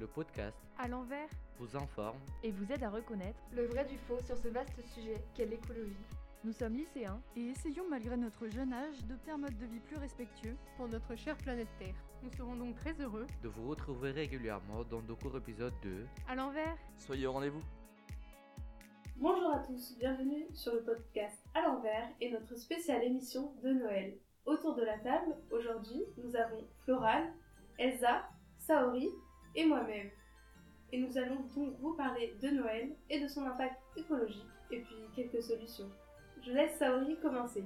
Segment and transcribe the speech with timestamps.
[0.00, 4.18] Le podcast à l'envers vous informe et vous aide à reconnaître le vrai du faux
[4.24, 6.06] sur ce vaste sujet qu'est l'écologie.
[6.42, 9.98] Nous sommes lycéens et essayons malgré notre jeune âge d'opter un mode de vie plus
[9.98, 11.94] respectueux pour notre chère planète Terre.
[12.22, 16.34] Nous serons donc très heureux de vous retrouver régulièrement dans nos courts épisodes de À
[16.34, 16.78] l'envers.
[16.96, 17.62] Soyez au rendez-vous.
[19.16, 24.16] Bonjour à tous, bienvenue sur le podcast À l'envers et notre spéciale émission de Noël.
[24.46, 27.34] Autour de la table, aujourd'hui, nous avons Floral,
[27.76, 29.10] Elsa, Saori
[29.54, 30.10] et moi-même.
[30.92, 34.96] Et nous allons donc vous parler de Noël et de son impact écologique et puis
[35.14, 35.90] quelques solutions.
[36.42, 37.64] Je laisse Saori commencer.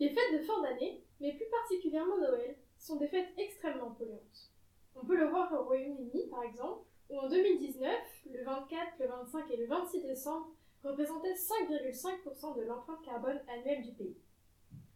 [0.00, 4.50] Les fêtes de fin d'année, mais plus particulièrement Noël, sont des fêtes extrêmement polluantes.
[4.96, 7.90] On peut le voir au Royaume-Uni par exemple, où en 2019,
[8.32, 10.48] le 24, le 25 et le 26 décembre
[10.82, 14.16] représentaient 5,5% de l'empreinte carbone annuelle du pays.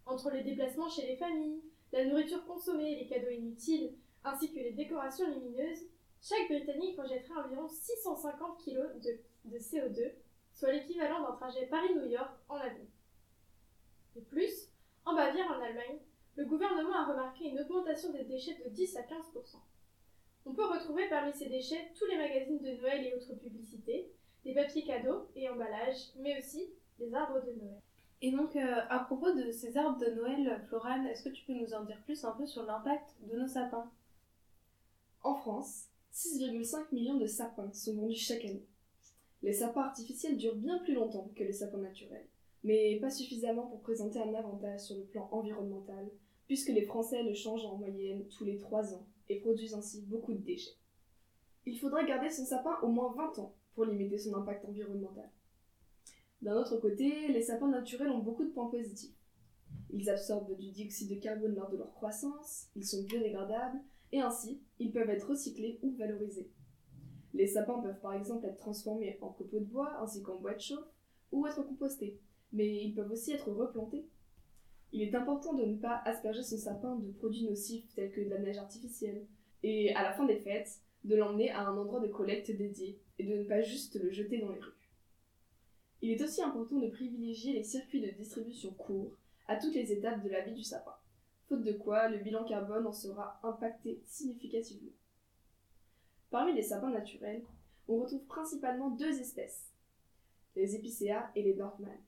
[0.07, 3.95] Entre les déplacements chez les familles, la nourriture consommée, les cadeaux inutiles,
[4.27, 5.87] ainsi que les décorations lumineuses,
[6.21, 10.13] chaque Britannique rejetterait environ 650 kg de, de CO2,
[10.53, 12.87] soit l'équivalent d'un trajet Paris-New York en avion.
[14.17, 14.71] De plus,
[15.05, 16.01] en Bavière, en Allemagne,
[16.35, 19.57] le gouvernement a remarqué une augmentation des déchets de 10 à 15%
[20.47, 24.13] On peut retrouver parmi ces déchets tous les magazines de Noël et autres publicités,
[24.45, 27.81] les papiers cadeaux et emballages, mais aussi les arbres de Noël.
[28.23, 31.53] Et donc, euh, à propos de ces arbres de Noël, Florane, est-ce que tu peux
[31.53, 33.91] nous en dire plus un peu sur l'impact de nos sapins?
[35.27, 38.65] En France, 6,5 millions de sapins sont vendus chaque année.
[39.43, 42.29] Les sapins artificiels durent bien plus longtemps que les sapins naturels,
[42.63, 46.09] mais pas suffisamment pour présenter un avantage sur le plan environnemental,
[46.47, 50.33] puisque les Français le changent en moyenne tous les 3 ans et produisent ainsi beaucoup
[50.33, 50.77] de déchets.
[51.67, 55.29] Il faudrait garder son sapin au moins 20 ans pour limiter son impact environnemental.
[56.41, 59.17] D'un autre côté, les sapins naturels ont beaucoup de points positifs.
[59.91, 63.81] Ils absorbent du dioxyde de carbone lors de leur croissance, ils sont biodégradables,
[64.17, 66.51] et ainsi, ils peuvent être recyclés ou valorisés.
[67.35, 70.61] Les sapins peuvent par exemple être transformés en copeaux de bois ainsi qu'en bois de
[70.61, 70.89] chauffe,
[71.33, 72.19] ou être compostés,
[72.53, 74.07] mais ils peuvent aussi être replantés.
[74.93, 78.31] Il est important de ne pas asperger son sapin de produits nocifs tels que de
[78.31, 79.27] la neige artificielle,
[79.63, 83.25] et à la fin des fêtes, de l'emmener à un endroit de collecte dédié, et
[83.25, 84.91] de ne pas juste le jeter dans les rues.
[86.01, 90.23] Il est aussi important de privilégier les circuits de distribution courts à toutes les étapes
[90.23, 90.95] de la vie du sapin,
[91.49, 94.93] faute de quoi le bilan carbone en sera impacté significativement.
[96.31, 97.45] Parmi les sapins naturels,
[97.89, 99.71] on retrouve principalement deux espèces,
[100.57, 101.99] les épicéas et les Nordman.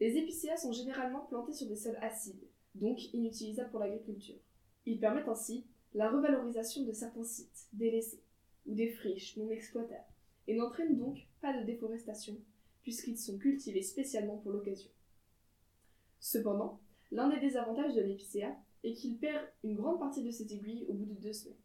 [0.00, 4.40] Les épicéas sont généralement plantés sur des sols acides, donc inutilisables pour l'agriculture.
[4.86, 8.22] Ils permettent ainsi la revalorisation de certains sites délaissés
[8.66, 10.04] ou des friches non exploitables
[10.46, 12.36] et n'entraînent donc pas de déforestation
[12.82, 14.90] puisqu'ils sont cultivés spécialement pour l'occasion.
[16.18, 16.80] Cependant,
[17.12, 20.94] l'un des désavantages de l'épicéa est qu'il perd une grande partie de ses aiguilles au
[20.94, 21.56] bout de deux semaines.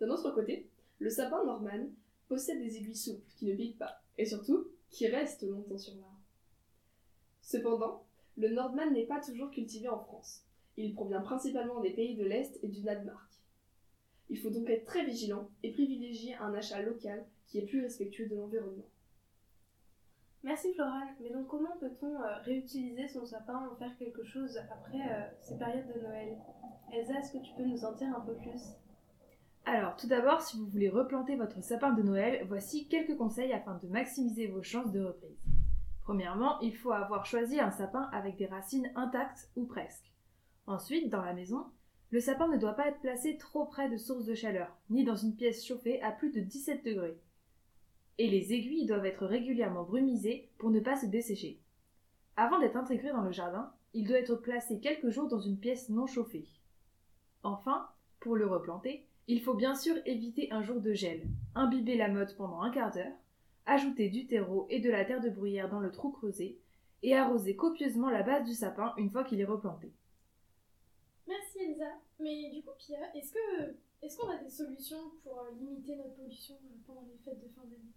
[0.00, 0.68] D'un autre côté,
[0.98, 1.88] le sapin norman
[2.28, 6.20] possède des aiguilles souples qui ne piquent pas, et surtout qui restent longtemps sur l'arbre.
[7.42, 8.04] Cependant,
[8.36, 10.44] le Nordman n'est pas toujours cultivé en France.
[10.76, 13.30] Il provient principalement des pays de l'Est et du Danemark.
[14.28, 18.28] Il faut donc être très vigilant et privilégier un achat local qui est plus respectueux
[18.28, 18.88] de l'environnement.
[20.42, 24.98] Merci Florane, mais donc comment peut-on euh, réutiliser son sapin ou faire quelque chose après
[24.98, 26.38] euh, ces périodes de Noël?
[26.92, 28.74] Elsa, est-ce que tu peux nous en dire un peu plus?
[29.66, 33.78] Alors, tout d'abord, si vous voulez replanter votre sapin de Noël, voici quelques conseils afin
[33.82, 35.44] de maximiser vos chances de reprise.
[36.00, 40.10] Premièrement, il faut avoir choisi un sapin avec des racines intactes ou presque.
[40.66, 41.66] Ensuite, dans la maison,
[42.10, 45.16] le sapin ne doit pas être placé trop près de sources de chaleur, ni dans
[45.16, 47.20] une pièce chauffée à plus de 17 degrés
[48.20, 51.58] et les aiguilles doivent être régulièrement brumisées pour ne pas se dessécher.
[52.36, 55.88] Avant d'être intégré dans le jardin, il doit être placé quelques jours dans une pièce
[55.88, 56.46] non chauffée.
[57.42, 57.88] Enfin,
[58.20, 62.36] pour le replanter, il faut bien sûr éviter un jour de gel, imbiber la motte
[62.36, 63.16] pendant un quart d'heure,
[63.64, 66.60] ajouter du terreau et de la terre de bruyère dans le trou creusé,
[67.02, 69.94] et arroser copieusement la base du sapin une fois qu'il est replanté.
[71.26, 71.90] Merci Elsa.
[72.18, 76.16] Mais du coup, Pia, est-ce que est-ce qu'on a des solutions pour euh, limiter notre
[76.16, 77.94] pollution euh, pendant les fêtes de fin d'année?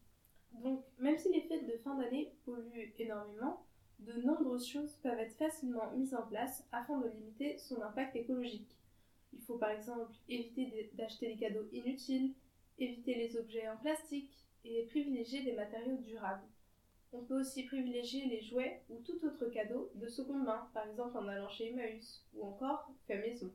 [0.61, 3.65] Donc, même si les fêtes de fin d'année polluent énormément,
[3.99, 8.77] de nombreuses choses peuvent être facilement mises en place afin de limiter son impact écologique.
[9.33, 12.33] Il faut par exemple éviter d'acheter des cadeaux inutiles,
[12.77, 16.47] éviter les objets en plastique et privilégier des matériaux durables.
[17.11, 21.17] On peut aussi privilégier les jouets ou tout autre cadeau de seconde main, par exemple
[21.17, 23.51] en allant chez Emmaüs ou encore fait maison.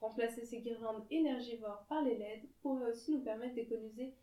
[0.00, 4.14] Remplacer ces guirlandes énergivores par les LED pourrait aussi nous permettre d'économiser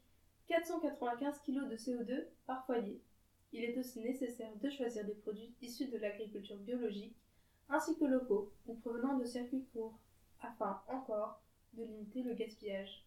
[0.49, 2.99] 495 kg de CO2 par foyer.
[3.53, 7.15] Il est aussi nécessaire de choisir des produits issus de l'agriculture biologique
[7.69, 9.99] ainsi que locaux ou provenant de circuits courts,
[10.41, 11.39] afin encore
[11.73, 13.05] de limiter le gaspillage.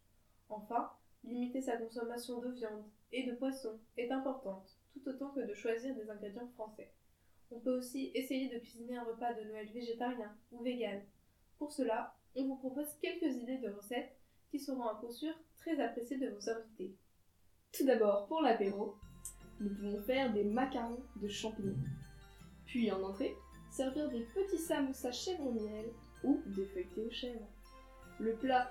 [0.48, 0.92] Enfin,
[1.24, 5.96] limiter sa consommation de viande et de poisson est importante, tout autant que de choisir
[5.96, 6.92] des ingrédients français.
[7.50, 11.02] On peut aussi essayer de cuisiner un repas de Noël végétarien ou vegan.
[11.58, 14.16] Pour cela, on vous propose quelques idées de recettes
[14.50, 16.94] qui seront à coup sûr très appréciées de vos invités.
[17.72, 18.96] Tout d'abord, pour l'apéro,
[19.60, 21.76] nous pouvons faire des macarons de champignons.
[22.66, 23.34] Puis en entrée,
[23.70, 25.86] servir des petits samoussas chèvre au miel
[26.22, 27.48] ou des feuilletés aux chèvres.
[28.20, 28.70] Le plat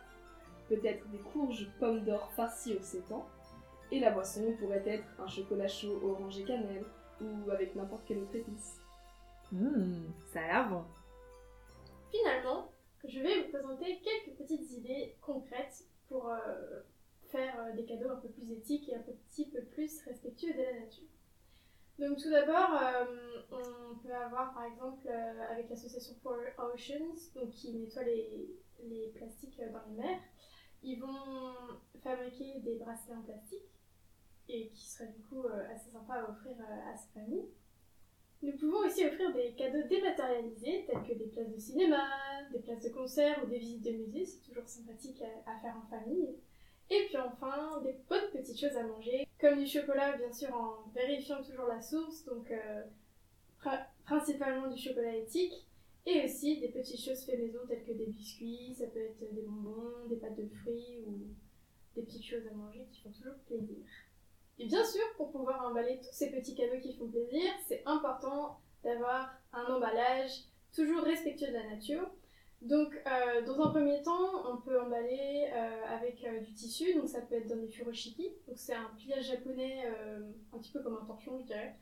[0.70, 3.28] peut être des courges pommes d'or farcies au sétan,
[3.92, 6.86] et la boisson pourrait être un chocolat chaud orange et cannelle
[7.20, 8.80] ou avec n'importe quelle autre épice.
[9.52, 10.84] Hum, ça a l'air bon.
[12.10, 12.72] Finalement,
[13.04, 16.82] je vais vous présenter quelques petites idées concrètes pour euh,
[17.32, 20.62] faire euh, des cadeaux un peu plus éthiques et un petit peu plus respectueux de
[20.62, 21.08] la nature.
[22.00, 27.52] Donc tout d'abord, euh, on peut avoir par exemple euh, avec l'association For Oceans, donc
[27.52, 28.50] qui nettoie les,
[28.84, 30.20] les plastiques dans les mers,
[30.84, 31.54] ils vont
[32.04, 33.70] fabriquer des bracelets en plastique
[34.50, 37.46] et qui seraient du coup assez sympa à offrir à sa famille.
[38.42, 42.10] Nous pouvons aussi offrir des cadeaux dématérialisés tels que des places de cinéma,
[42.52, 45.88] des places de concert ou des visites de musée, c'est toujours sympathique à faire en
[45.88, 46.36] famille.
[46.94, 50.90] Et puis enfin, des bonnes petites choses à manger, comme du chocolat bien sûr en
[50.94, 52.84] vérifiant toujours la source, donc euh,
[53.64, 55.66] pri- principalement du chocolat éthique,
[56.06, 59.42] et aussi des petites choses faites maison telles que des biscuits, ça peut être des
[59.42, 61.28] bonbons, des pâtes de fruits ou
[61.96, 63.86] des petites choses à manger qui font toujours plaisir.
[64.60, 68.60] Et bien sûr, pour pouvoir emballer tous ces petits cadeaux qui font plaisir, c'est important
[68.84, 70.32] d'avoir un emballage
[70.76, 72.12] toujours respectueux de la nature.
[72.62, 77.08] Donc, euh, dans un premier temps, on peut emballer euh, avec euh, du tissu, donc
[77.08, 79.84] ça peut être dans des furoshiki, donc c'est un pliage japonais
[80.54, 81.76] un petit peu comme un torchon, je dirais,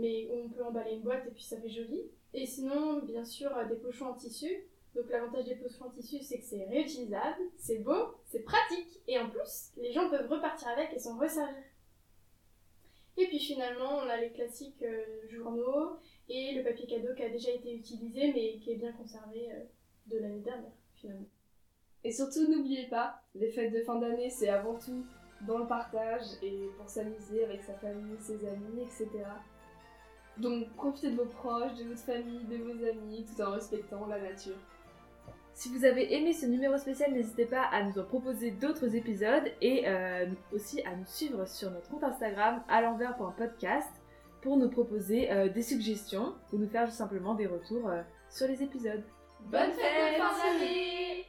[0.00, 2.02] mais on peut emballer une boîte et puis ça fait joli.
[2.34, 4.48] Et sinon, bien sûr, des pochons en tissu.
[4.94, 9.18] Donc l'avantage des pochons en tissu, c'est que c'est réutilisable, c'est beau, c'est pratique, et
[9.18, 11.64] en plus, les gens peuvent repartir avec et s'en resservir.
[13.16, 15.96] Et puis finalement, on a les classiques euh, journaux
[16.28, 19.64] et le papier cadeau qui a déjà été utilisé mais qui est bien conservé euh,
[20.06, 21.28] de l'année dernière finalement.
[22.04, 25.04] Et surtout, n'oubliez pas, les fêtes de fin d'année, c'est avant tout
[25.46, 29.08] dans le partage et pour s'amuser avec sa famille, ses amis, etc.
[30.38, 34.20] Donc profitez de vos proches, de votre famille, de vos amis, tout en respectant la
[34.20, 34.58] nature.
[35.54, 39.52] Si vous avez aimé ce numéro spécial, n'hésitez pas à nous en proposer d'autres épisodes
[39.60, 43.90] et euh, aussi à nous suivre sur notre compte Instagram à l'envers.podcast
[44.40, 48.48] pour nous proposer euh, des suggestions ou nous faire tout simplement des retours euh, sur
[48.48, 49.04] les épisodes.
[49.40, 51.26] Bonne fête fin d'année